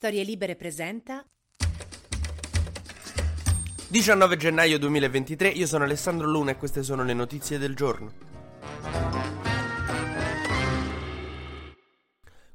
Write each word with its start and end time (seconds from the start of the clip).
Storie 0.00 0.24
Libere 0.24 0.56
presenta 0.56 1.22
19 3.88 4.36
gennaio 4.38 4.78
2023, 4.78 5.48
io 5.50 5.66
sono 5.66 5.84
Alessandro 5.84 6.26
Luna 6.26 6.52
e 6.52 6.56
queste 6.56 6.82
sono 6.82 7.04
le 7.04 7.12
notizie 7.12 7.58
del 7.58 7.76
giorno. 7.76 8.39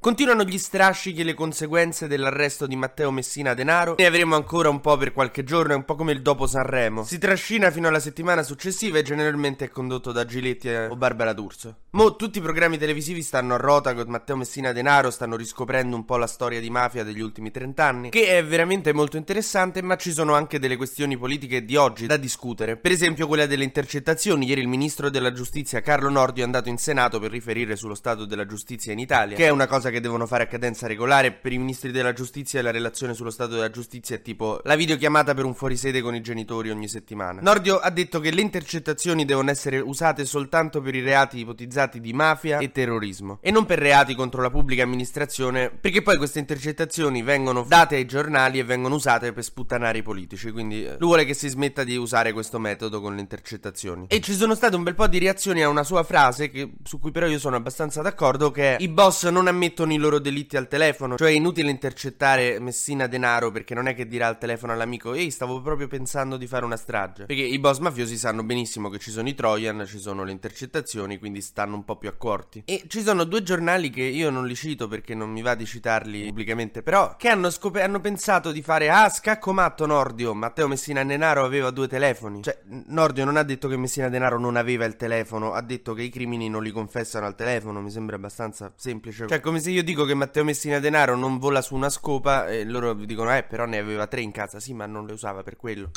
Continuano 0.05 0.43
gli 0.43 0.59
strascichi 0.59 1.21
e 1.21 1.23
le 1.23 1.33
conseguenze 1.33 2.05
dell'arresto 2.05 2.67
di 2.67 2.75
Matteo 2.75 3.09
Messina 3.09 3.55
Denaro. 3.55 3.95
Ne 3.97 4.05
avremo 4.05 4.35
ancora 4.35 4.69
un 4.69 4.79
po' 4.79 4.97
per 4.97 5.11
qualche 5.11 5.43
giorno, 5.43 5.73
è 5.73 5.75
un 5.75 5.83
po' 5.83 5.95
come 5.95 6.11
il 6.11 6.21
dopo 6.21 6.45
Sanremo. 6.45 7.03
Si 7.03 7.17
trascina 7.17 7.71
fino 7.71 7.87
alla 7.87 7.99
settimana 7.99 8.43
successiva 8.43 8.99
e 8.99 9.01
generalmente 9.01 9.65
è 9.65 9.69
condotto 9.69 10.11
da 10.11 10.23
Giletti 10.23 10.69
o 10.69 10.95
Barbara 10.95 11.33
D'Urso. 11.33 11.77
Mo' 11.95 12.15
tutti 12.17 12.37
i 12.37 12.41
programmi 12.41 12.77
televisivi 12.77 13.23
stanno 13.23 13.55
a 13.55 13.57
rota 13.57 13.95
con 13.95 14.05
Matteo 14.07 14.35
Messina 14.35 14.73
Denaro, 14.73 15.09
stanno 15.09 15.35
riscoprendo 15.35 15.95
un 15.95 16.05
po' 16.05 16.17
la 16.17 16.27
storia 16.27 16.59
di 16.59 16.69
mafia 16.69 17.03
degli 17.03 17.21
ultimi 17.21 17.49
30 17.49 17.83
anni, 17.83 18.09
che 18.11 18.37
è 18.37 18.45
veramente 18.45 18.93
molto 18.93 19.17
interessante, 19.17 19.81
ma 19.81 19.95
ci 19.95 20.11
sono 20.11 20.35
anche 20.35 20.59
delle 20.59 20.75
questioni 20.75 21.17
politiche 21.17 21.65
di 21.65 21.77
oggi 21.77 22.05
da 22.05 22.17
discutere. 22.17 22.77
Per 22.77 22.91
esempio 22.91 23.25
quella 23.25 23.47
delle 23.47 23.63
intercettazioni. 23.63 24.45
Ieri 24.45 24.61
il 24.61 24.67
ministro 24.67 25.09
della 25.09 25.31
giustizia 25.31 25.81
Carlo 25.81 26.11
Nordio 26.11 26.43
è 26.43 26.45
andato 26.45 26.69
in 26.69 26.77
Senato 26.77 27.17
per 27.17 27.31
riferire 27.31 27.75
sullo 27.75 27.95
stato 27.95 28.25
della 28.25 28.45
giustizia 28.45 28.93
in 28.93 28.99
Italia, 28.99 29.35
che 29.35 29.45
è 29.45 29.49
una 29.49 29.65
cosa 29.65 29.89
che 29.89 29.94
che 29.95 30.01
devono 30.01 30.27
fare 30.27 30.43
a 30.43 30.47
cadenza 30.47 30.87
regolare. 30.87 31.31
Per 31.31 31.53
i 31.53 31.57
ministri 31.57 31.91
della 31.91 32.11
giustizia 32.11 32.61
la 32.61 32.71
relazione 32.71 33.13
sullo 33.13 33.29
stato 33.29 33.53
della 33.53 33.69
giustizia 33.69 34.17
è 34.17 34.21
tipo 34.21 34.59
la 34.63 34.75
videochiamata 34.75 35.33
per 35.33 35.45
un 35.45 35.55
fuorisede 35.55 36.01
con 36.01 36.13
i 36.13 36.21
genitori 36.21 36.69
ogni 36.69 36.89
settimana. 36.89 37.39
Nordio 37.41 37.77
ha 37.77 37.89
detto 37.89 38.19
che 38.19 38.31
le 38.31 38.41
intercettazioni 38.41 39.23
devono 39.23 39.51
essere 39.51 39.79
usate 39.79 40.25
soltanto 40.25 40.81
per 40.81 40.95
i 40.95 41.01
reati 41.01 41.39
ipotizzati 41.39 42.01
di 42.01 42.11
mafia 42.11 42.57
e 42.57 42.71
terrorismo 42.71 43.37
e 43.41 43.51
non 43.51 43.65
per 43.65 43.79
reati 43.79 44.15
contro 44.15 44.41
la 44.41 44.49
pubblica 44.49 44.83
amministrazione, 44.83 45.69
perché 45.69 46.01
poi 46.01 46.17
queste 46.17 46.39
intercettazioni 46.39 47.21
vengono 47.21 47.63
date 47.63 47.95
ai 47.95 48.05
giornali 48.05 48.59
e 48.59 48.63
vengono 48.65 48.95
usate 48.95 49.31
per 49.31 49.43
sputtanare 49.43 49.99
i 49.99 50.03
politici. 50.03 50.51
Quindi 50.51 50.85
eh, 50.85 50.95
lui 50.99 51.07
vuole 51.07 51.25
che 51.25 51.33
si 51.33 51.47
smetta 51.47 51.85
di 51.85 51.95
usare 51.95 52.33
questo 52.33 52.59
metodo 52.59 52.99
con 52.99 53.15
le 53.15 53.21
intercettazioni. 53.21 54.07
E 54.09 54.19
ci 54.19 54.33
sono 54.33 54.55
state 54.55 54.75
un 54.75 54.83
bel 54.83 54.95
po' 54.95 55.07
di 55.07 55.19
reazioni 55.19 55.63
a 55.63 55.69
una 55.69 55.83
sua 55.83 56.03
frase 56.03 56.49
che, 56.49 56.73
su 56.83 56.99
cui 56.99 57.11
però 57.11 57.27
io 57.27 57.39
sono 57.39 57.55
abbastanza 57.55 58.01
d'accordo 58.01 58.51
che 58.51 58.75
i 58.79 58.89
boss 58.89 59.27
non 59.29 59.47
ammettono 59.47 59.84
mettono 59.85 59.93
i 59.93 59.97
loro 59.97 60.19
delitti 60.19 60.57
al 60.57 60.67
telefono. 60.67 61.15
Cioè 61.15 61.29
è 61.29 61.33
inutile 61.33 61.69
intercettare 61.69 62.59
Messina 62.59 63.07
Denaro 63.07 63.51
perché 63.51 63.73
non 63.73 63.87
è 63.87 63.95
che 63.95 64.07
dirà 64.07 64.27
al 64.27 64.37
telefono 64.37 64.73
all'amico 64.73 65.13
ehi 65.13 65.29
stavo 65.29 65.61
proprio 65.61 65.87
pensando 65.87 66.37
di 66.37 66.47
fare 66.47 66.65
una 66.65 66.75
strage. 66.75 67.25
Perché 67.25 67.43
i 67.43 67.59
boss 67.59 67.79
mafiosi 67.79 68.17
sanno 68.17 68.43
benissimo 68.43 68.89
che 68.89 68.97
ci 68.97 69.11
sono 69.11 69.29
i 69.29 69.35
Trojan, 69.35 69.85
ci 69.85 69.99
sono 69.99 70.23
le 70.23 70.31
intercettazioni, 70.31 71.17
quindi 71.19 71.41
stanno 71.41 71.75
un 71.75 71.85
po' 71.85 71.97
più 71.97 72.09
accorti. 72.09 72.63
E 72.65 72.83
ci 72.87 73.01
sono 73.01 73.23
due 73.23 73.43
giornali 73.43 73.89
che 73.89 74.03
io 74.03 74.29
non 74.29 74.47
li 74.47 74.55
cito 74.55 74.87
perché 74.87 75.13
non 75.13 75.29
mi 75.29 75.41
va 75.41 75.55
di 75.55 75.65
citarli 75.65 76.25
pubblicamente, 76.27 76.81
però 76.81 77.15
che 77.15 77.29
hanno, 77.29 77.49
scop- 77.49 77.77
hanno 77.77 77.99
pensato 77.99 78.51
di 78.51 78.61
fare 78.61 78.89
ah 78.89 79.09
scacco 79.09 79.53
matto 79.53 79.85
Nordio, 79.85 80.33
Matteo 80.33 80.67
Messina 80.67 81.03
Denaro 81.03 81.43
aveva 81.43 81.69
due 81.69 81.87
telefoni. 81.87 82.41
Cioè 82.41 82.57
Nordio 82.87 83.25
non 83.25 83.37
ha 83.37 83.43
detto 83.43 83.67
che 83.67 83.77
Messina 83.77 84.09
Denaro 84.09 84.39
non 84.39 84.55
aveva 84.55 84.85
il 84.85 84.95
telefono, 84.95 85.53
ha 85.53 85.61
detto 85.61 85.93
che 85.93 86.01
i 86.01 86.09
crimini 86.09 86.49
non 86.49 86.63
li 86.63 86.71
confessano 86.71 87.25
al 87.25 87.35
telefono, 87.35 87.81
mi 87.81 87.91
sembra 87.91 88.15
abbastanza 88.15 88.71
semplice. 88.75 89.27
Cioè 89.27 89.39
come 89.39 89.59
se 89.59 89.71
io 89.75 89.83
dico 89.83 90.05
che 90.05 90.13
Matteo 90.13 90.45
Messina 90.45 90.79
Denaro 90.79 91.17
non 91.17 91.37
vola 91.37 91.61
su 91.61 91.75
una 91.75 91.89
scopa 91.89 92.47
e 92.47 92.63
loro 92.63 92.93
dicono 92.93 93.35
eh 93.35 93.43
però 93.43 93.65
ne 93.65 93.77
aveva 93.77 94.07
tre 94.07 94.21
in 94.21 94.31
casa, 94.31 94.61
sì 94.61 94.73
ma 94.73 94.85
non 94.85 95.05
le 95.05 95.11
usava 95.11 95.43
per 95.43 95.57
quello. 95.57 95.91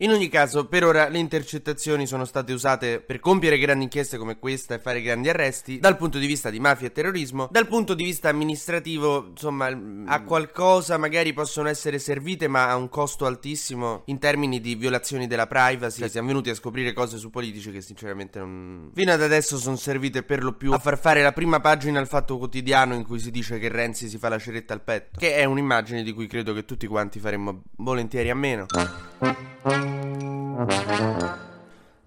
In 0.00 0.10
ogni 0.10 0.28
caso, 0.28 0.66
per 0.66 0.84
ora 0.84 1.08
le 1.08 1.16
intercettazioni 1.16 2.06
sono 2.06 2.26
state 2.26 2.52
usate 2.52 3.00
per 3.00 3.18
compiere 3.18 3.56
grandi 3.56 3.84
inchieste 3.84 4.18
come 4.18 4.38
questa 4.38 4.74
e 4.74 4.78
fare 4.78 5.00
grandi 5.00 5.30
arresti 5.30 5.78
dal 5.78 5.96
punto 5.96 6.18
di 6.18 6.26
vista 6.26 6.50
di 6.50 6.60
mafia 6.60 6.88
e 6.88 6.92
terrorismo, 6.92 7.48
dal 7.50 7.66
punto 7.66 7.94
di 7.94 8.04
vista 8.04 8.28
amministrativo, 8.28 9.28
insomma, 9.30 9.74
a 10.04 10.22
qualcosa 10.22 10.98
magari 10.98 11.32
possono 11.32 11.68
essere 11.68 11.98
servite 11.98 12.46
ma 12.46 12.68
a 12.68 12.76
un 12.76 12.90
costo 12.90 13.24
altissimo 13.24 14.02
in 14.06 14.18
termini 14.18 14.60
di 14.60 14.74
violazioni 14.74 15.26
della 15.26 15.46
privacy. 15.46 16.00
Cioè, 16.00 16.10
siamo 16.10 16.28
venuti 16.28 16.50
a 16.50 16.54
scoprire 16.54 16.92
cose 16.92 17.16
su 17.16 17.30
politici 17.30 17.72
che 17.72 17.80
sinceramente 17.80 18.38
non 18.38 18.90
fino 18.92 19.12
ad 19.12 19.22
adesso 19.22 19.56
sono 19.56 19.76
servite 19.76 20.22
per 20.22 20.44
lo 20.44 20.52
più 20.52 20.72
a 20.72 20.78
far 20.78 20.98
fare 20.98 21.22
la 21.22 21.32
prima 21.32 21.60
pagina 21.60 21.98
al 22.00 22.06
Fatto 22.06 22.36
Quotidiano 22.36 22.92
in 22.92 23.02
cui 23.06 23.18
si 23.18 23.30
dice 23.30 23.58
che 23.58 23.68
Renzi 23.70 24.10
si 24.10 24.18
fa 24.18 24.28
la 24.28 24.38
ceretta 24.38 24.74
al 24.74 24.82
petto, 24.82 25.18
che 25.18 25.36
è 25.36 25.44
un'immagine 25.44 26.02
di 26.02 26.12
cui 26.12 26.26
credo 26.26 26.52
che 26.52 26.66
tutti 26.66 26.86
quanti 26.86 27.18
faremmo 27.18 27.62
volentieri 27.76 28.28
a 28.28 28.34
meno. 28.34 28.66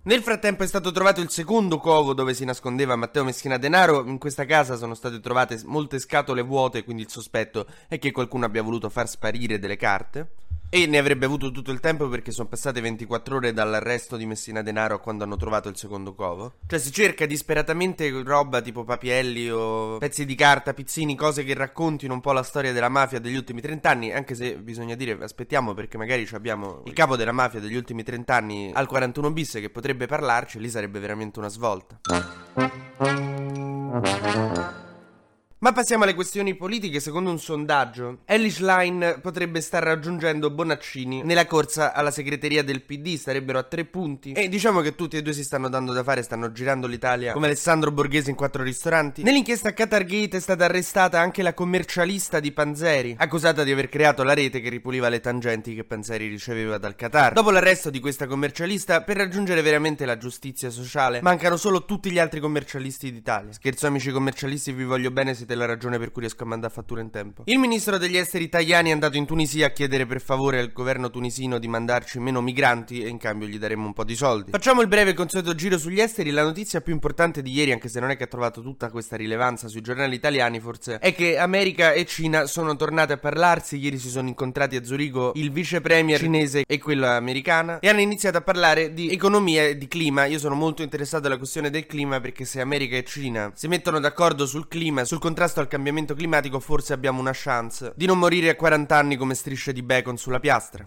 Nel 0.02 0.22
frattempo 0.22 0.64
è 0.64 0.68
stato 0.68 0.92
trovato 0.92 1.22
il 1.22 1.30
secondo 1.30 1.78
covo 1.80 2.14
dove 2.14 2.34
si 2.34 2.46
nascondeva 2.46 2.96
Matteo 2.96 3.24
Messina 3.24 3.58
Denaro. 3.58 4.06
In 4.06 4.18
questa 4.18 4.46
casa 4.46 4.76
sono 4.76 4.94
state 4.94 5.20
trovate 5.20 5.60
molte 5.66 6.00
scatole 6.00 6.42
vuote, 6.42 6.84
quindi 6.84 7.04
il 7.04 7.10
sospetto 7.10 7.66
è 7.88 7.98
che 8.00 8.12
qualcuno 8.12 8.46
abbia 8.46 8.62
voluto 8.62 8.90
far 8.90 9.08
sparire 9.08 9.60
delle 9.60 9.78
carte. 9.78 10.32
E 10.72 10.86
ne 10.86 11.00
avrebbe 11.00 11.26
avuto 11.26 11.50
tutto 11.50 11.72
il 11.72 11.80
tempo 11.80 12.08
perché 12.10 12.32
sono 12.32 12.48
passate 12.48 12.80
24 12.80 13.38
ore 13.38 13.54
dall'arresto 13.54 14.18
di 14.18 14.28
Messina 14.28 14.62
Denaro 14.62 14.94
a 14.96 15.00
quando 15.00 15.24
hanno 15.24 15.36
trovato 15.36 15.68
il 15.68 15.76
secondo 15.76 16.14
covo. 16.14 16.54
Cioè 16.68 16.78
si 16.78 16.92
cerca 16.92 17.26
disperatamente 17.26 18.08
roba 18.24 18.62
tipo 18.62 18.84
papielli 18.84 19.50
o 19.50 19.98
pezzi 19.98 20.26
di 20.26 20.36
carta, 20.36 20.76
pizzini, 20.76 21.16
cose 21.16 21.44
che 21.44 21.56
raccontino 21.56 22.14
un 22.14 22.22
po' 22.22 22.34
la 22.34 22.44
storia 22.44 22.72
della 22.72 22.88
mafia 22.88 23.18
degli 23.20 23.36
ultimi 23.36 23.62
30 23.62 23.90
anni, 23.90 24.14
anche 24.14 24.36
se 24.36 24.58
bisogna 24.58 24.94
dire 24.94 25.18
aspettiamo 25.20 25.74
perché 25.74 25.98
magari 25.98 26.28
abbiamo 26.34 26.84
il 26.86 26.94
capo 26.94 27.16
della 27.16 27.32
mafia 27.32 27.60
degli 27.60 27.76
ultimi 27.76 28.04
30 28.04 28.36
anni 28.36 28.70
al 28.72 28.86
41 28.86 29.32
bis 29.32 29.54
che 29.54 29.72
potrebbe 29.72 30.06
parlarci, 30.06 30.60
lì 30.60 30.70
sarebbe 30.70 31.00
veramente 31.00 31.40
una 31.40 31.50
svolta. 31.50 32.00
Ma 35.62 35.74
passiamo 35.74 36.06
alle 36.06 36.14
questioni 36.14 36.56
politiche. 36.56 37.02
Secondo 37.02 37.30
un 37.30 37.38
sondaggio, 37.38 38.20
Ellie 38.24 38.50
Schlein 38.50 39.20
potrebbe 39.22 39.60
star 39.60 39.84
raggiungendo 39.84 40.52
Bonaccini 40.52 41.22
nella 41.22 41.46
corsa 41.46 41.92
alla 41.92 42.12
segreteria 42.12 42.64
del 42.64 42.82
PD. 42.82 43.18
Starebbero 43.18 43.60
a 43.60 43.64
tre 43.64 43.84
punti. 43.84 44.32
E 44.32 44.48
diciamo 44.48 44.80
che 44.80 44.96
tutti 44.96 45.18
e 45.18 45.22
due 45.22 45.34
si 45.34 45.44
stanno 45.44 45.68
dando 45.68 45.92
da 45.92 46.02
fare, 46.02 46.24
stanno 46.24 46.54
girando 46.54 46.88
l'Italia 46.88 47.34
come 47.34 47.48
Alessandro 47.48 47.92
Borghese 47.92 48.30
in 48.30 48.38
quattro 48.38 48.64
ristoranti. 48.64 49.22
Nell'inchiesta 49.22 49.74
Qatargate 49.74 50.38
è 50.38 50.40
stata 50.40 50.64
arrestata 50.64 51.20
anche 51.20 51.42
la 51.42 51.54
commercialista 51.54 52.40
di 52.40 52.54
Panzeri, 52.54 53.16
accusata 53.20 53.66
di 53.66 53.74
aver 53.74 53.90
creato 53.90 54.24
la 54.24 54.34
rete 54.34 54.62
che 54.62 54.70
ripuliva 54.70 55.10
le 55.10 55.20
tangenti 55.20 55.76
che 55.76 55.84
Panzeri 55.84 56.30
riceveva 56.30 56.78
dal 56.78 56.96
Qatar. 56.96 57.34
Dopo 57.34 57.52
l'arresto 57.52 57.90
di 57.90 58.00
questa 58.00 58.28
commercialista, 58.28 59.02
per 59.02 59.18
raggiungere 59.18 59.62
veramente 59.62 60.06
la 60.06 60.16
giustizia 60.16 60.70
sociale, 60.70 61.20
mancano 61.22 61.58
solo 61.58 61.84
tutti 61.84 62.10
gli 62.12 62.20
altri 62.20 62.40
commercialisti 62.40 63.12
d'Italia. 63.12 63.52
Scherzo 63.52 63.88
amici 63.88 64.10
commercialisti, 64.10 64.72
vi 64.72 64.86
voglio 64.86 65.12
bene 65.12 65.34
se 65.34 65.48
siete 65.50 65.56
la 65.56 65.66
ragione 65.66 65.98
per 65.98 66.12
cui 66.12 66.22
riesco 66.22 66.44
a 66.44 66.46
mandare 66.46 66.72
fattura 66.72 67.02
in 67.02 67.10
tempo. 67.10 67.44
Il 67.46 67.58
ministro 67.58 67.98
degli 67.98 68.18
esteri 68.18 68.44
italiani 68.44 68.90
è 68.90 68.94
andato 68.94 69.18
in 69.18 69.26
Tunisia 69.26 69.68
a 69.68 69.70
chiedere 69.72 70.06
per 70.06 70.22
favore 70.22 70.60
al 70.60 70.72
governo 70.72 71.10
tunisino 71.10 71.58
di 71.58 71.68
mandarci 71.68 72.20
meno 72.20 72.42
migranti 72.42 73.02
e 73.02 73.08
in 73.08 73.18
cambio 73.18 73.48
gli 73.48 73.58
daremo 73.58 73.86
un 73.86 73.94
po' 73.94 74.04
di 74.04 74.16
soldi. 74.16 74.52
Facciamo 74.52 74.82
il 74.82 74.88
breve 74.88 75.12
e 75.12 75.14
consueto 75.14 75.56
giro 75.56 75.78
sugli 75.78 76.00
esteri. 76.00 76.30
La 76.30 76.44
notizia 76.44 76.82
più 76.82 76.94
importante 76.94 77.42
di 77.42 77.52
ieri, 77.52 77.72
anche 77.72 77.90
se 77.90 78.00
non 78.00 78.12
è 78.12 78.18
che 78.18 78.26
ha 78.26 78.28
trovato 78.28 78.62
tutta 78.62 78.90
questa 78.90 79.16
rilevanza 79.16 79.68
sui 79.68 79.82
giornali 79.82 80.16
italiani, 80.16 80.60
forse, 80.60 81.00
è 81.00 81.16
che 81.16 81.38
America 81.38 81.94
e 81.94 82.06
Cina 82.06 82.46
sono 82.46 82.76
tornate 82.76 83.14
a 83.14 83.18
parlarsi. 83.18 83.78
Ieri 83.78 83.98
si 83.98 84.10
sono 84.10 84.28
incontrati 84.28 84.76
a 84.76 84.84
Zurigo 84.84 85.32
il 85.36 85.52
vice 85.52 85.82
premier 85.82 86.20
cinese 86.20 86.64
e 86.68 86.78
quella 86.78 87.16
americana 87.16 87.80
e 87.80 87.90
hanno 87.90 88.02
iniziato 88.02 88.38
a 88.38 88.42
parlare 88.42 88.94
di 88.94 89.10
economia 89.10 89.64
e 89.64 89.78
di 89.78 89.88
clima. 89.88 90.26
Io 90.26 90.40
sono 90.40 90.56
molto 90.56 90.84
interessato 90.84 91.28
alla 91.28 91.38
questione 91.38 91.70
del 91.70 91.86
clima 91.86 92.20
perché 92.20 92.46
se 92.46 92.62
America 92.62 92.96
e 92.96 93.04
Cina 93.04 93.52
si 93.56 93.68
mettono 93.68 94.00
d'accordo 94.00 94.46
sul 94.46 94.68
clima, 94.68 95.06
sul 95.06 95.20
contrasto 95.20 95.39
contrasto 95.40 95.62
al 95.62 95.70
cambiamento 95.70 96.16
climatico 96.16 96.60
forse 96.60 96.92
abbiamo 96.92 97.22
una 97.22 97.32
chance 97.34 97.94
di 97.96 98.06
non 98.06 98.20
morire 98.20 98.50
a 98.50 98.56
40 98.58 98.98
anni 98.98 99.16
come 99.16 99.36
strisce 99.36 99.72
di 99.72 99.82
bacon 99.82 100.18
sulla 100.18 100.42
piastra. 100.42 100.84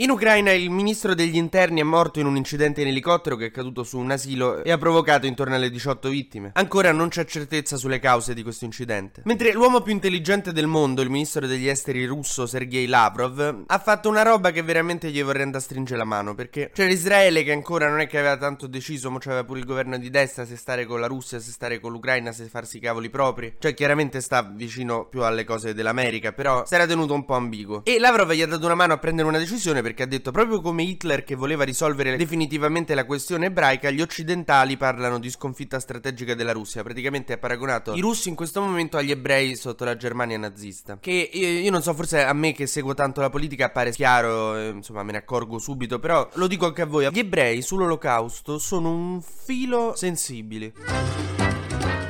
In 0.00 0.08
Ucraina 0.08 0.50
il 0.52 0.70
ministro 0.70 1.14
degli 1.14 1.36
interni 1.36 1.80
è 1.80 1.82
morto 1.82 2.20
in 2.20 2.26
un 2.26 2.38
incidente 2.38 2.80
in 2.80 2.86
elicottero 2.86 3.36
che 3.36 3.44
è 3.44 3.50
caduto 3.50 3.82
su 3.82 3.98
un 3.98 4.10
asilo 4.10 4.64
e 4.64 4.70
ha 4.70 4.78
provocato 4.78 5.26
intorno 5.26 5.56
alle 5.56 5.68
18 5.68 6.08
vittime. 6.08 6.52
Ancora 6.54 6.90
non 6.90 7.10
c'è 7.10 7.26
certezza 7.26 7.76
sulle 7.76 7.98
cause 7.98 8.32
di 8.32 8.42
questo 8.42 8.64
incidente. 8.64 9.20
Mentre 9.26 9.52
l'uomo 9.52 9.82
più 9.82 9.92
intelligente 9.92 10.54
del 10.54 10.66
mondo, 10.66 11.02
il 11.02 11.10
ministro 11.10 11.46
degli 11.46 11.68
esteri 11.68 12.06
russo 12.06 12.46
Sergei 12.46 12.86
Lavrov, 12.86 13.64
ha 13.66 13.78
fatto 13.78 14.08
una 14.08 14.22
roba 14.22 14.52
che 14.52 14.62
veramente 14.62 15.10
gli 15.10 15.22
vorrei 15.22 15.42
andare 15.42 15.62
a 15.62 15.66
stringere 15.66 15.98
la 15.98 16.06
mano 16.06 16.34
perché 16.34 16.70
c'era 16.72 16.90
Israele 16.90 17.44
che 17.44 17.52
ancora 17.52 17.86
non 17.86 18.00
è 18.00 18.06
che 18.06 18.16
aveva 18.16 18.38
tanto 18.38 18.66
deciso, 18.66 19.10
ma 19.10 19.18
c'aveva 19.18 19.44
pure 19.44 19.58
il 19.58 19.66
governo 19.66 19.98
di 19.98 20.08
destra 20.08 20.46
se 20.46 20.56
stare 20.56 20.86
con 20.86 20.98
la 20.98 21.08
Russia, 21.08 21.38
se 21.40 21.50
stare 21.50 21.78
con 21.78 21.92
l'Ucraina, 21.92 22.32
se 22.32 22.46
farsi 22.46 22.78
i 22.78 22.80
cavoli 22.80 23.10
propri. 23.10 23.56
Cioè 23.58 23.74
chiaramente 23.74 24.22
sta 24.22 24.50
vicino 24.50 25.04
più 25.04 25.24
alle 25.24 25.44
cose 25.44 25.74
dell'America, 25.74 26.32
però 26.32 26.64
si 26.64 26.74
era 26.74 26.86
tenuto 26.86 27.12
un 27.12 27.26
po' 27.26 27.34
ambiguo. 27.34 27.84
E 27.84 27.98
Lavrov 27.98 28.32
gli 28.32 28.40
ha 28.40 28.46
dato 28.46 28.64
una 28.64 28.74
mano 28.74 28.94
a 28.94 28.96
prendere 28.96 29.28
una 29.28 29.36
decisione 29.36 29.88
perché 29.90 30.04
ha 30.04 30.06
detto 30.06 30.30
proprio 30.30 30.60
come 30.60 30.84
Hitler 30.84 31.24
che 31.24 31.34
voleva 31.34 31.64
risolvere 31.64 32.16
definitivamente 32.16 32.94
la 32.94 33.04
questione 33.04 33.46
ebraica, 33.46 33.90
gli 33.90 34.00
occidentali 34.00 34.76
parlano 34.76 35.18
di 35.18 35.28
sconfitta 35.28 35.80
strategica 35.80 36.36
della 36.36 36.52
Russia. 36.52 36.84
Praticamente 36.84 37.32
ha 37.32 37.38
paragonato 37.38 37.94
i 37.94 38.00
russi 38.00 38.28
in 38.28 38.36
questo 38.36 38.60
momento 38.60 38.96
agli 38.96 39.10
ebrei 39.10 39.56
sotto 39.56 39.84
la 39.84 39.96
Germania 39.96 40.38
nazista. 40.38 40.98
Che 41.00 41.30
io, 41.32 41.48
io 41.48 41.70
non 41.72 41.82
so, 41.82 41.92
forse 41.92 42.22
a 42.22 42.32
me 42.32 42.52
che 42.52 42.68
seguo 42.68 42.94
tanto 42.94 43.20
la 43.20 43.30
politica 43.30 43.66
appare 43.66 43.90
chiaro, 43.90 44.56
eh, 44.56 44.68
insomma 44.68 45.02
me 45.02 45.10
ne 45.12 45.18
accorgo 45.18 45.58
subito, 45.58 45.98
però 45.98 46.28
lo 46.34 46.46
dico 46.46 46.66
anche 46.66 46.82
a 46.82 46.86
voi, 46.86 47.10
gli 47.10 47.18
ebrei 47.18 47.60
sull'olocausto 47.60 48.58
sono 48.58 48.92
un 48.92 49.20
filo 49.20 49.96
sensibili. 49.96 50.72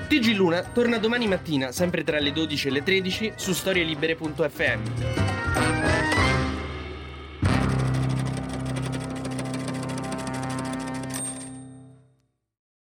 TG 0.08 0.34
Luna 0.34 0.62
torna 0.64 0.98
domani 0.98 1.26
mattina, 1.26 1.72
sempre 1.72 2.04
tra 2.04 2.18
le 2.18 2.32
12 2.32 2.68
e 2.68 2.70
le 2.70 2.82
13, 2.82 3.32
su 3.36 3.54
storielibere.fm. 3.54 5.29